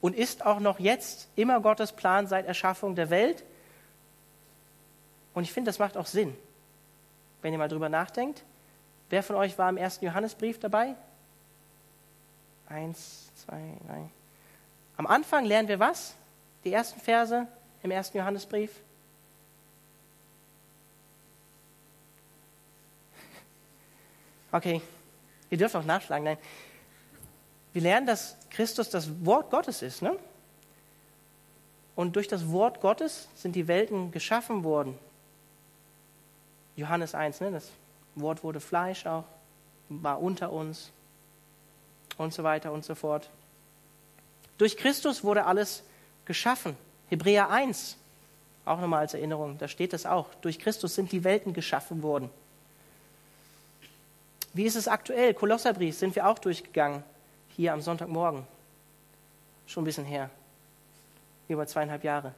[0.00, 3.42] und ist auch noch jetzt immer Gottes Plan seit Erschaffung der Welt.
[5.34, 6.36] Und ich finde, das macht auch Sinn,
[7.42, 8.44] wenn ihr mal drüber nachdenkt.
[9.08, 10.94] Wer von euch war im ersten Johannesbrief dabei?
[12.68, 14.10] Eins, zwei, drei.
[14.96, 16.14] Am Anfang lernen wir was?
[16.64, 17.46] Die ersten Verse
[17.82, 18.72] im ersten Johannesbrief.
[24.50, 24.80] Okay,
[25.50, 26.24] ihr dürft auch nachschlagen.
[26.24, 26.38] Nein.
[27.72, 30.02] Wir lernen, dass Christus das Wort Gottes ist.
[30.02, 30.18] Ne?
[31.94, 34.98] Und durch das Wort Gottes sind die Welten geschaffen worden.
[36.76, 37.50] Johannes 1, ne?
[37.50, 37.70] das
[38.14, 39.24] Wort wurde Fleisch auch,
[39.88, 40.92] war unter uns
[42.18, 43.30] und so weiter und so fort.
[44.58, 45.82] Durch Christus wurde alles
[46.24, 46.76] geschaffen.
[47.08, 47.96] Hebräer 1,
[48.64, 50.34] auch nochmal als Erinnerung, da steht es auch.
[50.42, 52.28] Durch Christus sind die Welten geschaffen worden.
[54.52, 55.34] Wie ist es aktuell?
[55.34, 57.02] Kolosserbrief sind wir auch durchgegangen,
[57.56, 58.44] hier am Sonntagmorgen.
[59.66, 60.30] Schon ein bisschen her.
[61.46, 62.34] Über zweieinhalb Jahre.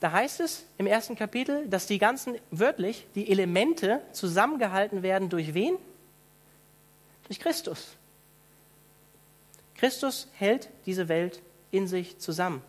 [0.00, 5.54] Da heißt es im ersten Kapitel, dass die ganzen, wörtlich, die Elemente zusammengehalten werden durch
[5.54, 5.76] wen?
[7.26, 7.96] Durch Christus.
[9.76, 12.62] Christus hält diese Welt in sich zusammen.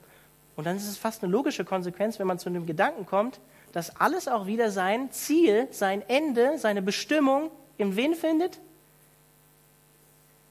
[0.55, 3.39] Und dann ist es fast eine logische Konsequenz, wenn man zu dem Gedanken kommt,
[3.73, 8.59] dass alles auch wieder sein Ziel, sein Ende, seine Bestimmung im Wen findet?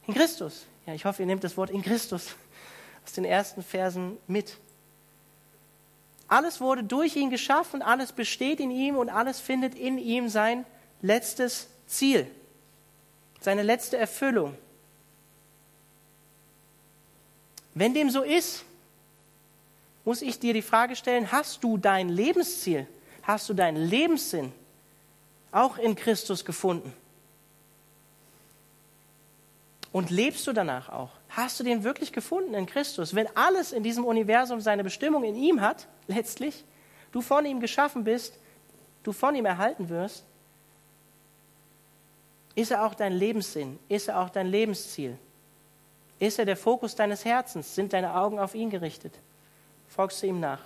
[0.06, 0.66] In Christus.
[0.86, 2.34] Ja, ich hoffe, ihr nehmt das Wort in Christus
[3.04, 4.58] aus den ersten Versen mit.
[6.28, 10.66] Alles wurde durch ihn geschaffen, alles besteht in ihm und alles findet in ihm sein
[11.00, 12.26] letztes Ziel
[13.44, 14.56] seine letzte Erfüllung.
[17.74, 18.64] Wenn dem so ist,
[20.06, 22.86] muss ich dir die Frage stellen, hast du dein Lebensziel,
[23.22, 24.50] hast du deinen Lebenssinn
[25.52, 26.94] auch in Christus gefunden?
[29.92, 31.10] Und lebst du danach auch?
[31.28, 33.14] Hast du den wirklich gefunden in Christus?
[33.14, 36.64] Wenn alles in diesem Universum seine Bestimmung in ihm hat, letztlich,
[37.12, 38.38] du von ihm geschaffen bist,
[39.02, 40.24] du von ihm erhalten wirst,
[42.54, 43.78] ist er auch dein Lebenssinn?
[43.88, 45.18] Ist er auch dein Lebensziel?
[46.18, 47.74] Ist er der Fokus deines Herzens?
[47.74, 49.14] Sind deine Augen auf ihn gerichtet?
[49.88, 50.60] Folgst du ihm nach?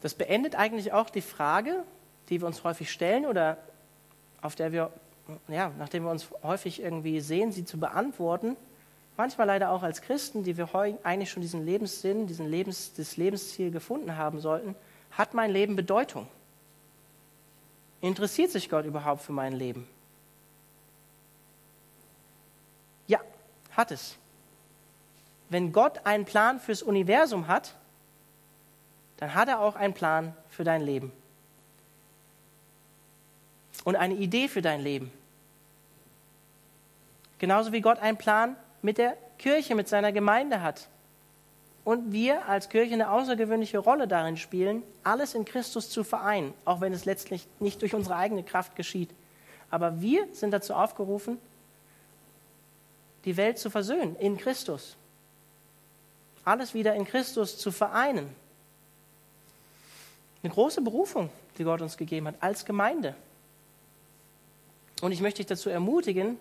[0.00, 1.82] Das beendet eigentlich auch die Frage,
[2.28, 3.58] die wir uns häufig stellen oder
[4.42, 4.92] auf der wir,
[5.48, 8.56] ja, nachdem wir uns häufig irgendwie sehen, sie zu beantworten,
[9.18, 13.70] manchmal leider auch als Christen, die wir eigentlich schon diesen Lebenssinn, diesen Lebens, das Lebensziel
[13.70, 14.74] gefunden haben sollten,
[15.10, 16.28] hat mein Leben Bedeutung?
[18.00, 19.88] Interessiert sich Gott überhaupt für mein Leben?
[23.08, 23.18] Ja,
[23.72, 24.16] hat es.
[25.50, 27.74] Wenn Gott einen Plan fürs Universum hat,
[29.16, 31.10] dann hat er auch einen Plan für dein Leben.
[33.82, 35.10] Und eine Idee für dein Leben.
[37.40, 40.88] Genauso wie Gott einen Plan mit der Kirche, mit seiner Gemeinde hat.
[41.84, 46.80] Und wir als Kirche eine außergewöhnliche Rolle darin spielen, alles in Christus zu vereinen, auch
[46.80, 49.10] wenn es letztlich nicht durch unsere eigene Kraft geschieht.
[49.70, 51.38] Aber wir sind dazu aufgerufen,
[53.24, 54.96] die Welt zu versöhnen in Christus.
[56.44, 58.34] Alles wieder in Christus zu vereinen.
[60.42, 63.14] Eine große Berufung, die Gott uns gegeben hat als Gemeinde.
[65.00, 66.38] Und ich möchte dich dazu ermutigen,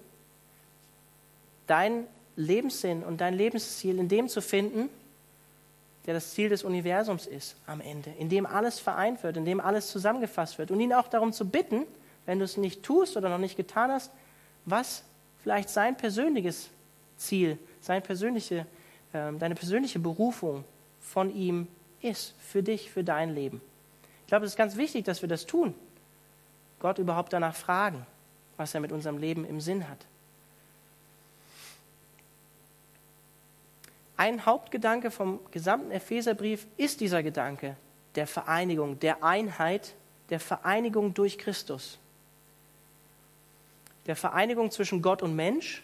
[1.67, 4.89] deinen Lebenssinn und dein Lebensziel in dem zu finden,
[6.05, 9.59] der das Ziel des Universums ist am Ende, in dem alles vereint wird, in dem
[9.59, 10.71] alles zusammengefasst wird.
[10.71, 11.83] Und ihn auch darum zu bitten,
[12.25, 14.11] wenn du es nicht tust oder noch nicht getan hast,
[14.65, 15.03] was
[15.43, 16.69] vielleicht sein persönliches
[17.17, 18.65] Ziel, sein persönliche,
[19.11, 20.63] äh, deine persönliche Berufung
[21.01, 21.67] von ihm
[22.01, 23.61] ist für dich, für dein Leben.
[24.21, 25.73] Ich glaube, es ist ganz wichtig, dass wir das tun.
[26.79, 28.05] Gott überhaupt danach fragen,
[28.55, 30.05] was er mit unserem Leben im Sinn hat.
[34.17, 37.77] Ein Hauptgedanke vom gesamten Epheserbrief ist dieser Gedanke
[38.15, 39.93] der Vereinigung, der Einheit,
[40.29, 41.99] der Vereinigung durch Christus.
[44.07, 45.83] Der Vereinigung zwischen Gott und Mensch,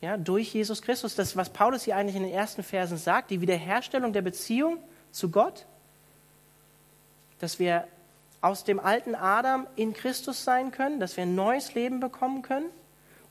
[0.00, 1.14] ja, durch Jesus Christus.
[1.14, 4.78] Das, was Paulus hier eigentlich in den ersten Versen sagt, die Wiederherstellung der Beziehung
[5.10, 5.66] zu Gott
[7.44, 7.86] dass wir
[8.40, 12.70] aus dem alten Adam in Christus sein können, dass wir ein neues Leben bekommen können.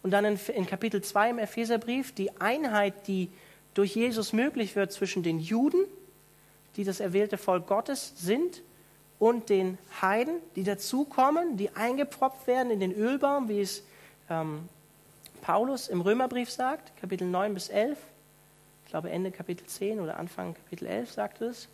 [0.03, 3.29] Und dann in, in Kapitel 2 im Epheserbrief die Einheit, die
[3.73, 5.85] durch Jesus möglich wird zwischen den Juden,
[6.75, 8.61] die das erwählte Volk Gottes sind,
[9.19, 13.83] und den Heiden, die dazukommen, die eingepropft werden in den Ölbaum, wie es
[14.29, 14.67] ähm,
[15.41, 17.97] Paulus im Römerbrief sagt, Kapitel 9 bis 11.
[18.83, 21.69] Ich glaube, Ende Kapitel 10 oder Anfang Kapitel 11 sagt es.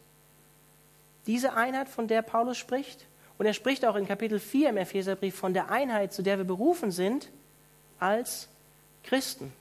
[1.26, 3.08] Diese Einheit, von der Paulus spricht.
[3.40, 6.46] Und er spricht auch in Kapitel 4 im Epheserbrief von der Einheit, zu der wir
[6.46, 7.30] berufen sind
[8.00, 8.48] als
[9.04, 9.52] Christen.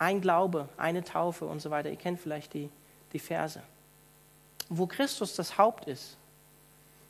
[0.00, 1.90] Ein Glaube, eine Taufe und so weiter.
[1.90, 2.70] Ihr kennt vielleicht die,
[3.12, 3.62] die Verse.
[4.70, 6.16] Wo Christus das Haupt ist.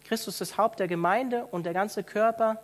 [0.03, 2.61] Christus das Haupt der Gemeinde und der ganze Körper,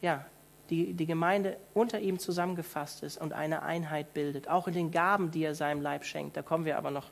[0.00, 0.24] ja,
[0.70, 4.46] die, die Gemeinde unter ihm zusammengefasst ist und eine Einheit bildet.
[4.46, 6.36] Auch in den Gaben, die er seinem Leib schenkt.
[6.36, 7.10] Da kommen wir aber noch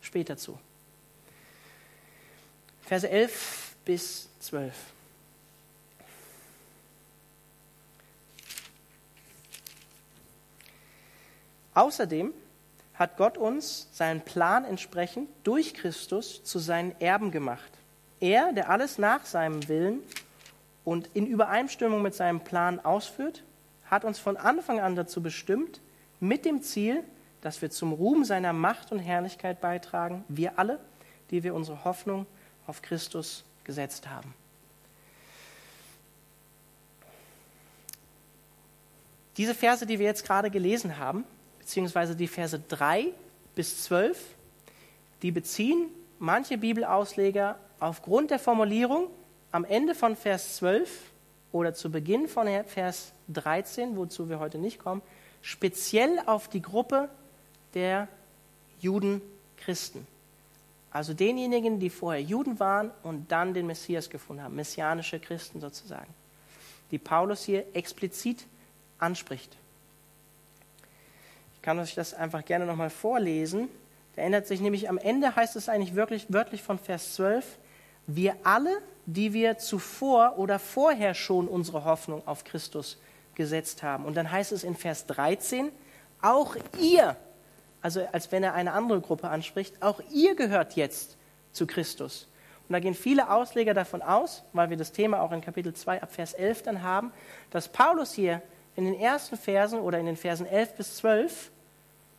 [0.00, 0.56] später zu.
[2.82, 4.72] Verse 11 bis 12.
[11.74, 12.32] Außerdem
[12.94, 17.70] hat Gott uns seinen Plan entsprechend durch Christus zu seinen Erben gemacht.
[18.20, 20.00] Er, der alles nach seinem Willen
[20.84, 23.42] und in Übereinstimmung mit seinem Plan ausführt,
[23.86, 25.80] hat uns von Anfang an dazu bestimmt,
[26.20, 27.02] mit dem Ziel,
[27.40, 30.78] dass wir zum Ruhm seiner Macht und Herrlichkeit beitragen, wir alle,
[31.30, 32.26] die wir unsere Hoffnung
[32.66, 34.32] auf Christus gesetzt haben.
[39.36, 41.24] Diese Verse, die wir jetzt gerade gelesen haben,
[41.64, 43.06] beziehungsweise die Verse 3
[43.54, 44.18] bis 12,
[45.22, 49.06] die beziehen manche Bibelausleger aufgrund der Formulierung
[49.50, 50.90] am Ende von Vers 12
[51.52, 55.00] oder zu Beginn von Vers 13, wozu wir heute nicht kommen,
[55.40, 57.08] speziell auf die Gruppe
[57.72, 58.08] der
[58.80, 59.22] Juden
[59.56, 60.06] Christen.
[60.90, 66.12] Also denjenigen, die vorher Juden waren und dann den Messias gefunden haben, messianische Christen sozusagen,
[66.90, 68.44] die Paulus hier explizit
[68.98, 69.56] anspricht.
[71.64, 73.70] Kann euch das einfach gerne nochmal vorlesen.
[74.16, 77.56] Da ändert sich nämlich am Ende, heißt es eigentlich wirklich wörtlich von Vers 12,
[78.06, 82.98] wir alle, die wir zuvor oder vorher schon unsere Hoffnung auf Christus
[83.34, 84.04] gesetzt haben.
[84.04, 85.72] Und dann heißt es in Vers 13,
[86.20, 87.16] auch ihr,
[87.80, 91.16] also als wenn er eine andere Gruppe anspricht, auch ihr gehört jetzt
[91.52, 92.28] zu Christus.
[92.68, 96.02] Und da gehen viele Ausleger davon aus, weil wir das Thema auch in Kapitel 2
[96.02, 97.10] ab Vers 11 dann haben,
[97.48, 98.42] dass Paulus hier
[98.76, 101.52] in den ersten Versen oder in den Versen 11 bis 12,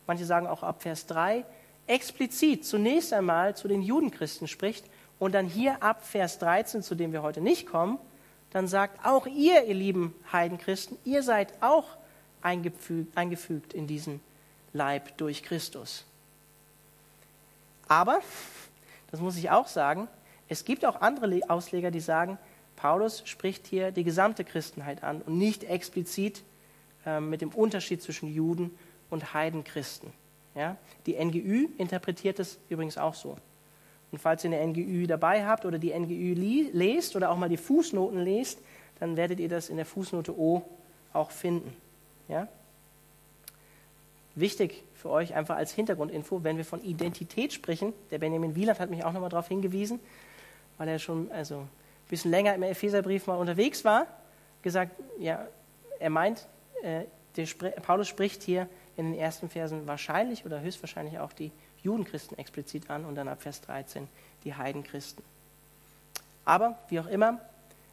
[0.06, 1.44] manche sagen auch ab Vers 3,
[1.86, 4.84] explizit zunächst einmal zu den Judenchristen spricht
[5.18, 7.98] und dann hier ab Vers 13, zu dem wir heute nicht kommen,
[8.50, 11.84] dann sagt, auch ihr, ihr lieben Heidenchristen, ihr seid auch
[12.42, 14.20] eingefügt, eingefügt in diesen
[14.72, 16.04] Leib durch Christus.
[17.88, 18.20] Aber,
[19.10, 20.08] das muss ich auch sagen,
[20.48, 22.38] es gibt auch andere Ausleger, die sagen,
[22.76, 26.42] Paulus spricht hier die gesamte Christenheit an und nicht explizit
[27.04, 28.76] äh, mit dem Unterschied zwischen Juden
[29.10, 30.12] und Heidenchristen.
[30.54, 30.76] Ja?
[31.06, 33.36] Die NGÜ interpretiert es übrigens auch so.
[34.12, 36.34] Und falls ihr eine NGÜ dabei habt oder die NGÜ
[36.72, 38.60] lest oder auch mal die Fußnoten lest,
[38.98, 40.62] dann werdet ihr das in der Fußnote O
[41.12, 41.74] auch finden.
[42.28, 42.48] Ja?
[44.34, 48.90] Wichtig für euch einfach als Hintergrundinfo, wenn wir von Identität sprechen, der Benjamin Wieland hat
[48.90, 50.00] mich auch nochmal darauf hingewiesen,
[50.78, 51.68] weil er schon also ein
[52.08, 54.06] bisschen länger im Epheserbrief mal unterwegs war,
[54.62, 55.46] gesagt, ja,
[55.98, 56.46] er meint,
[56.82, 57.04] äh,
[57.82, 63.04] Paulus spricht hier in den ersten Versen wahrscheinlich oder höchstwahrscheinlich auch die Judenchristen explizit an
[63.04, 64.08] und dann ab Vers 13
[64.44, 65.24] die Heidenchristen.
[66.44, 67.40] Aber wie auch immer,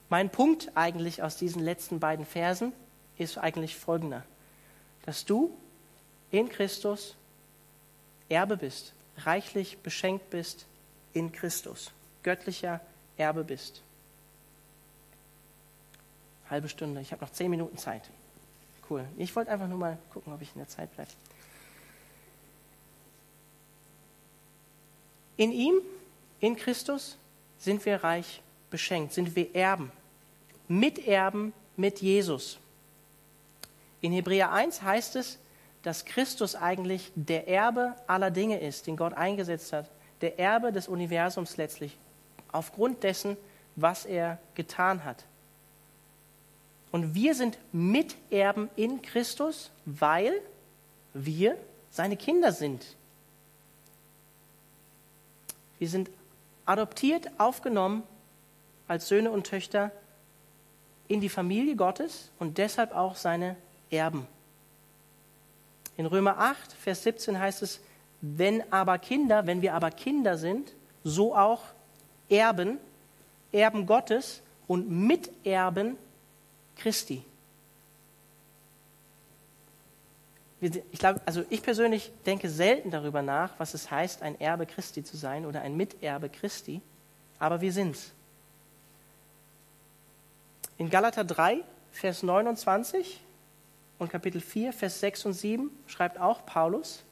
[0.10, 2.74] mein Punkt eigentlich aus diesen letzten beiden Versen
[3.18, 4.24] ist eigentlich folgender,
[5.06, 5.56] dass du
[6.32, 7.16] in Christus
[8.30, 10.66] Erbe bist, reichlich beschenkt bist
[11.14, 11.92] in Christus,
[12.24, 12.80] göttlicher
[13.18, 13.82] Erbe bist.
[16.50, 18.10] Halbe Stunde, ich habe noch zehn Minuten Zeit.
[18.94, 19.08] Cool.
[19.18, 21.10] Ich wollte einfach nur mal gucken, ob ich in der Zeit bleibe.
[25.36, 25.82] In ihm,
[26.40, 27.18] in Christus,
[27.58, 29.92] sind wir reich beschenkt, sind wir Erben,
[30.68, 32.60] Miterben mit Jesus.
[34.02, 35.40] In Hebräer 1 heißt es,
[35.82, 39.90] dass Christus eigentlich der Erbe aller Dinge ist, den Gott eingesetzt hat,
[40.22, 41.98] der Erbe des Universums letztlich,
[42.52, 43.38] aufgrund dessen,
[43.76, 45.26] was er getan hat.
[46.94, 50.32] Und wir sind Miterben in Christus, weil
[51.16, 51.58] wir
[51.90, 52.86] seine Kinder sind.
[55.80, 56.12] Wir sind
[56.68, 58.04] adoptiert, aufgenommen
[58.88, 59.92] als Söhne und Töchter
[61.08, 63.56] in die Familie Gottes und deshalb auch seine
[63.90, 64.28] Erben.
[65.98, 67.80] In Römer 8, Vers 17 heißt es,
[68.22, 71.64] wenn aber Kinder, wenn wir aber Kinder sind, so auch
[72.30, 72.78] Erben,
[73.52, 75.98] Erben Gottes und Miterben
[76.78, 77.24] Christi.
[80.62, 85.04] Ich glaube, also ich persönlich denke selten darüber nach, was es heißt, ein Erbe Christi
[85.04, 86.82] zu sein oder ein Miterbe Christi,
[87.38, 88.12] aber wir sind's.
[90.78, 91.60] In Galater 3,
[91.92, 93.20] Vers 29
[94.00, 97.04] und Kapitel 4, Vers 6 und 7 schreibt auch Paulus,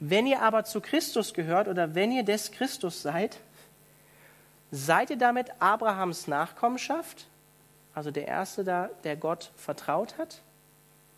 [0.00, 3.38] wenn ihr aber zu Christus gehört oder wenn ihr des Christus seid,
[4.70, 7.26] seid ihr damit Abrahams Nachkommenschaft,
[7.94, 10.40] also der Erste da, der Gott vertraut hat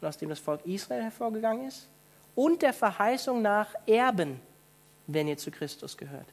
[0.00, 1.88] und aus dem das Volk Israel hervorgegangen ist,
[2.34, 4.40] und der Verheißung nach Erben,
[5.06, 6.26] wenn ihr zu Christus gehört.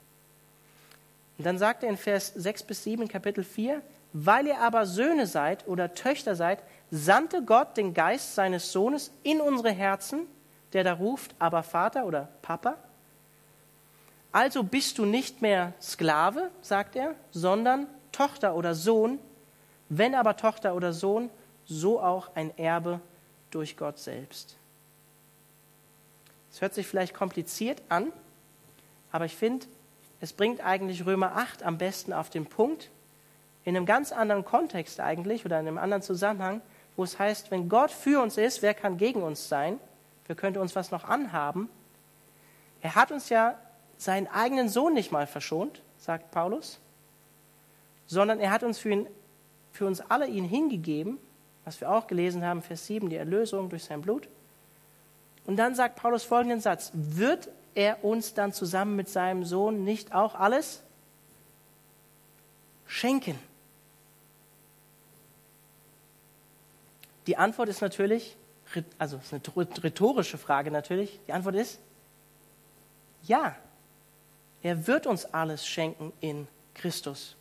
[1.37, 3.81] Und dann sagt er in Vers 6 bis 7 Kapitel 4,
[4.13, 6.59] weil ihr aber Söhne seid oder Töchter seid,
[6.91, 10.21] sandte Gott den Geist seines Sohnes in unsere Herzen,
[10.73, 12.75] der da ruft, aber Vater oder Papa.
[14.31, 19.19] Also bist du nicht mehr Sklave, sagt er, sondern Tochter oder Sohn.
[19.89, 21.29] Wenn aber Tochter oder Sohn,
[21.65, 22.99] so auch ein Erbe
[23.51, 24.57] durch Gott selbst.
[26.51, 28.11] Es hört sich vielleicht kompliziert an,
[29.11, 29.67] aber ich finde,
[30.21, 32.89] es bringt eigentlich Römer 8 am besten auf den Punkt,
[33.65, 36.61] in einem ganz anderen Kontext eigentlich oder in einem anderen Zusammenhang,
[36.95, 39.79] wo es heißt, wenn Gott für uns ist, wer kann gegen uns sein?
[40.27, 41.69] Wer könnte uns was noch anhaben?
[42.81, 43.57] Er hat uns ja
[43.97, 46.79] seinen eigenen Sohn nicht mal verschont, sagt Paulus,
[48.07, 49.07] sondern er hat uns für, ihn,
[49.71, 51.17] für uns alle ihn hingegeben,
[51.65, 54.27] was wir auch gelesen haben, Vers 7, die Erlösung durch sein Blut.
[55.45, 60.13] Und dann sagt Paulus folgenden Satz, wird er uns dann zusammen mit seinem Sohn nicht
[60.13, 60.83] auch alles
[62.85, 63.37] schenken?
[67.27, 68.35] Die Antwort ist natürlich,
[68.97, 69.41] also ist eine
[69.83, 71.19] rhetorische Frage natürlich.
[71.27, 71.79] Die Antwort ist
[73.23, 73.55] ja.
[74.61, 77.35] Er wird uns alles schenken in Christus.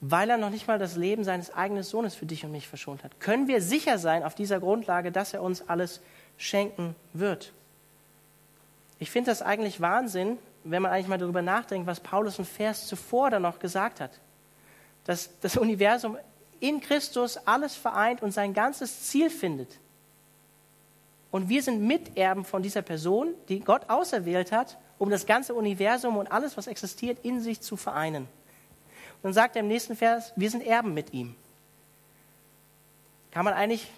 [0.00, 3.02] Weil er noch nicht mal das Leben seines eigenen Sohnes für dich und mich verschont
[3.02, 6.00] hat, können wir sicher sein auf dieser Grundlage, dass er uns alles
[6.36, 7.52] schenken wird.
[8.98, 12.86] Ich finde das eigentlich Wahnsinn, wenn man eigentlich mal darüber nachdenkt, was Paulus einen Vers
[12.86, 14.10] zuvor dann noch gesagt hat
[15.06, 16.18] dass das Universum
[16.58, 19.78] in Christus alles vereint und sein ganzes Ziel findet.
[21.30, 26.16] Und wir sind Miterben von dieser Person, die Gott auserwählt hat, um das ganze Universum
[26.16, 28.26] und alles, was existiert, in sich zu vereinen.
[29.26, 31.34] Dann sagt er im nächsten Vers, wir sind Erben mit ihm.
[33.32, 33.90] Kann man eigentlich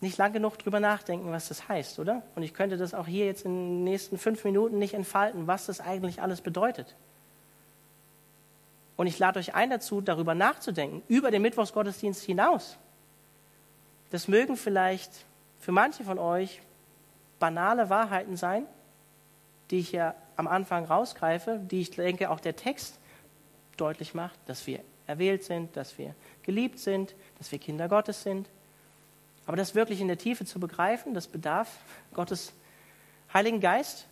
[0.00, 2.22] nicht lang genug drüber nachdenken, was das heißt, oder?
[2.34, 5.66] Und ich könnte das auch hier jetzt in den nächsten fünf Minuten nicht entfalten, was
[5.66, 6.96] das eigentlich alles bedeutet.
[8.96, 12.78] Und ich lade euch ein dazu, darüber nachzudenken, über den Mittwochsgottesdienst hinaus.
[14.08, 15.26] Das mögen vielleicht
[15.60, 16.62] für manche von euch
[17.38, 18.64] banale Wahrheiten sein,
[19.70, 22.98] die ich ja am Anfang rausgreife, die ich denke, auch der Text
[23.76, 28.48] deutlich macht, dass wir erwählt sind, dass wir geliebt sind, dass wir Kinder Gottes sind.
[29.46, 31.68] Aber das wirklich in der Tiefe zu begreifen, das bedarf
[32.14, 32.52] Gottes
[33.32, 34.06] Heiligen Geist,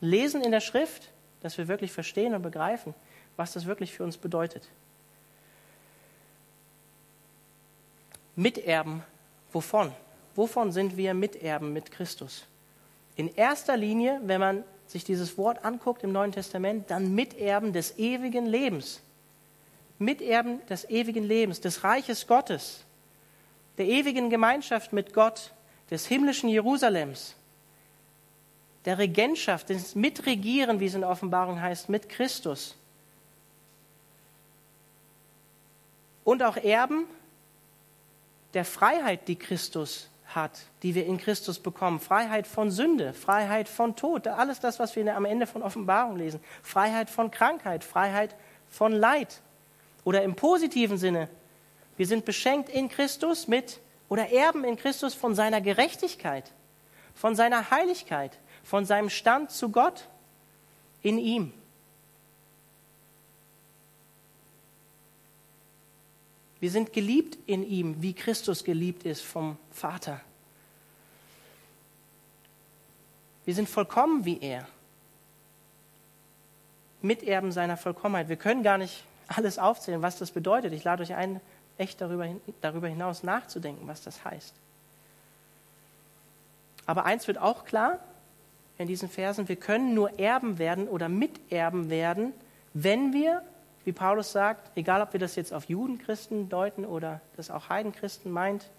[0.00, 1.10] Lesen in der Schrift,
[1.40, 2.94] dass wir wirklich verstehen und begreifen,
[3.36, 4.68] was das wirklich für uns bedeutet.
[8.36, 9.02] Miterben,
[9.52, 9.92] wovon?
[10.34, 12.46] Wovon sind wir Miterben mit Christus?
[13.16, 17.98] In erster Linie, wenn man sich dieses Wort anguckt im Neuen Testament, dann Miterben des
[17.98, 19.00] ewigen Lebens.
[19.98, 22.84] Miterben des ewigen Lebens, des Reiches Gottes,
[23.78, 25.52] der ewigen Gemeinschaft mit Gott,
[25.90, 27.34] des himmlischen Jerusalems,
[28.84, 32.76] der Regentschaft, des Mitregieren, wie es in Offenbarung heißt, mit Christus.
[36.24, 37.06] Und auch Erben
[38.54, 42.00] der Freiheit, die Christus hat, die wir in Christus bekommen.
[42.00, 46.40] Freiheit von Sünde, Freiheit von Tod, alles das, was wir am Ende von Offenbarung lesen.
[46.62, 48.34] Freiheit von Krankheit, Freiheit
[48.68, 49.40] von Leid.
[50.04, 51.28] Oder im positiven Sinne,
[51.96, 56.52] wir sind beschenkt in Christus mit oder erben in Christus von seiner Gerechtigkeit,
[57.14, 60.08] von seiner Heiligkeit, von seinem Stand zu Gott
[61.02, 61.52] in ihm.
[66.64, 70.18] Wir sind geliebt in ihm, wie Christus geliebt ist vom Vater.
[73.44, 74.66] Wir sind vollkommen wie er.
[77.02, 78.30] Miterben seiner Vollkommenheit.
[78.30, 80.72] Wir können gar nicht alles aufzählen, was das bedeutet.
[80.72, 81.38] Ich lade euch ein,
[81.76, 84.54] echt darüber, hinaus nachzudenken, was das heißt.
[86.86, 87.98] Aber eins wird auch klar
[88.78, 92.32] in diesen Versen, wir können nur Erben werden oder Miterben werden,
[92.72, 93.42] wenn wir,
[93.84, 98.32] wie Paulus sagt, egal ob wir das jetzt auf Judenchristen deuten oder das auch Heidenchristen
[98.32, 98.70] meint,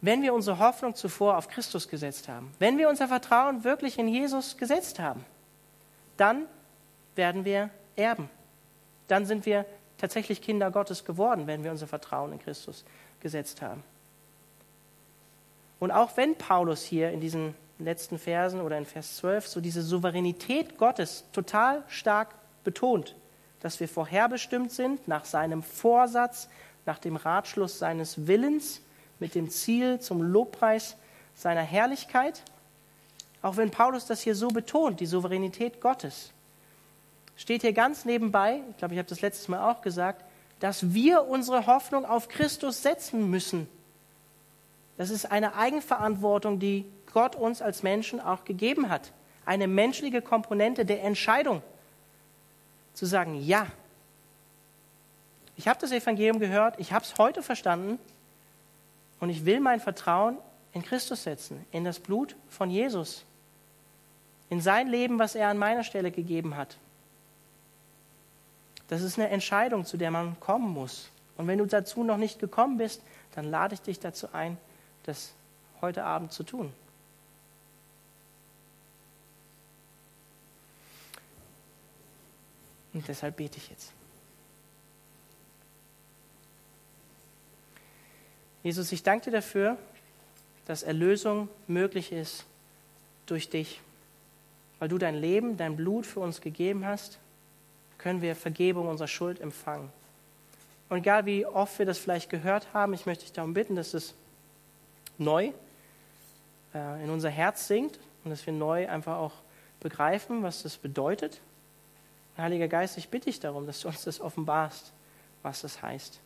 [0.00, 4.06] wenn wir unsere Hoffnung zuvor auf Christus gesetzt haben, wenn wir unser Vertrauen wirklich in
[4.06, 5.24] Jesus gesetzt haben,
[6.16, 6.44] dann
[7.14, 8.28] werden wir erben.
[9.08, 9.64] Dann sind wir
[9.96, 12.84] tatsächlich Kinder Gottes geworden, wenn wir unser Vertrauen in Christus
[13.20, 13.82] gesetzt haben.
[15.80, 19.82] Und auch wenn Paulus hier in diesen letzten Versen oder in Vers 12 so diese
[19.82, 23.16] Souveränität Gottes total stark betont,
[23.64, 26.50] dass wir vorherbestimmt sind nach seinem Vorsatz,
[26.84, 28.82] nach dem Ratschluss seines Willens,
[29.18, 30.98] mit dem Ziel zum Lobpreis
[31.34, 32.42] seiner Herrlichkeit.
[33.40, 36.30] Auch wenn Paulus das hier so betont, die Souveränität Gottes,
[37.36, 40.26] steht hier ganz nebenbei, ich glaube, ich habe das letztes Mal auch gesagt,
[40.60, 43.66] dass wir unsere Hoffnung auf Christus setzen müssen.
[44.98, 46.84] Das ist eine Eigenverantwortung, die
[47.14, 49.12] Gott uns als Menschen auch gegeben hat.
[49.46, 51.62] Eine menschliche Komponente der Entscheidung.
[52.94, 53.66] Zu sagen, ja,
[55.56, 57.98] ich habe das Evangelium gehört, ich habe es heute verstanden
[59.20, 60.38] und ich will mein Vertrauen
[60.72, 63.24] in Christus setzen, in das Blut von Jesus,
[64.50, 66.76] in sein Leben, was er an meiner Stelle gegeben hat.
[68.88, 71.10] Das ist eine Entscheidung, zu der man kommen muss.
[71.36, 73.02] Und wenn du dazu noch nicht gekommen bist,
[73.34, 74.56] dann lade ich dich dazu ein,
[75.04, 75.32] das
[75.80, 76.72] heute Abend zu tun.
[82.94, 83.92] Und deshalb bete ich jetzt.
[88.62, 89.76] Jesus, ich danke dir dafür,
[90.64, 92.46] dass Erlösung möglich ist
[93.26, 93.82] durch dich,
[94.78, 97.18] weil du dein Leben, dein Blut für uns gegeben hast
[98.04, 99.90] können wir Vergebung unserer Schuld empfangen.
[100.90, 103.94] Und egal wie oft wir das vielleicht gehört haben, ich möchte dich darum bitten, dass
[103.94, 104.12] es
[105.16, 105.52] neu
[106.74, 109.32] äh, in unser Herz sinkt und dass wir neu einfach auch
[109.80, 111.40] begreifen, was das bedeutet.
[112.36, 114.92] Heiliger Geist, ich bitte dich darum, dass du uns das offenbarst,
[115.42, 116.20] was das heißt.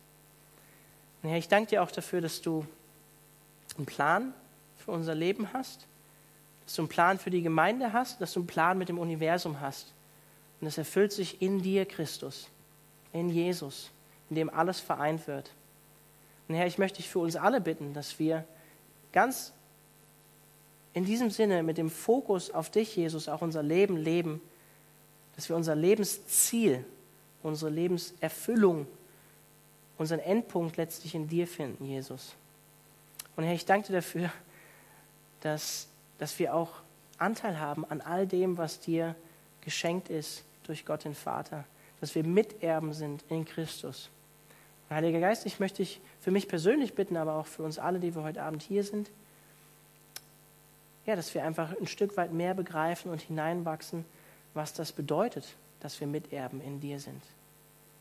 [1.21, 2.65] Und Herr, ich danke dir auch dafür, dass du
[3.77, 4.33] einen Plan
[4.77, 5.85] für unser Leben hast,
[6.65, 9.59] dass du einen Plan für die Gemeinde hast, dass du einen Plan mit dem Universum
[9.59, 9.93] hast.
[10.61, 12.49] Und es erfüllt sich in dir, Christus,
[13.13, 13.91] in Jesus,
[14.29, 15.51] in dem alles vereint wird.
[16.47, 18.45] Und Herr, ich möchte dich für uns alle bitten, dass wir
[19.11, 19.53] ganz
[20.93, 24.41] in diesem Sinne mit dem Fokus auf dich, Jesus, auch unser Leben leben,
[25.39, 26.83] dass wir unser Lebensziel,
[27.43, 28.85] unsere Lebenserfüllung,
[29.97, 32.35] unseren Endpunkt letztlich in dir finden, Jesus.
[33.37, 34.33] Und Herr, ich danke dir dafür,
[35.39, 35.87] dass,
[36.17, 36.81] dass wir auch
[37.19, 39.15] Anteil haben an all dem, was dir
[39.61, 41.63] geschenkt ist durch Gott den Vater,
[42.01, 44.09] dass wir Miterben sind in Christus.
[44.89, 48.13] Heiliger Geist, ich möchte dich für mich persönlich bitten, aber auch für uns alle, die
[48.13, 49.09] wir heute Abend hier sind,
[51.05, 54.03] ja, dass wir einfach ein Stück weit mehr begreifen und hineinwachsen,
[54.53, 57.21] was das bedeutet, dass wir Miterben in dir sind.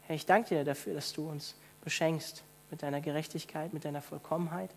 [0.02, 4.70] Herr, ich danke dir dafür, dass du uns beschenkst mit deiner Gerechtigkeit, mit deiner Vollkommenheit,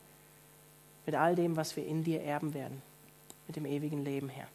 [1.05, 2.81] mit all dem, was wir in dir erben werden,
[3.47, 4.47] mit dem ewigen Leben, Herr.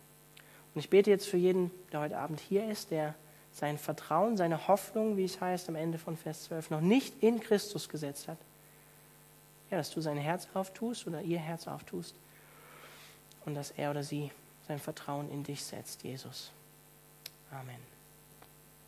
[0.74, 3.14] Und ich bete jetzt für jeden, der heute Abend hier ist, der
[3.52, 7.40] sein Vertrauen, seine Hoffnung, wie es heißt am Ende von Vers 12, noch nicht in
[7.40, 8.36] Christus gesetzt hat,
[9.70, 12.14] ja, dass du sein Herz auftust oder ihr Herz auftust
[13.46, 14.30] und dass er oder sie
[14.68, 16.52] sein Vertrauen in dich setzt, Jesus.
[17.52, 17.95] Amen.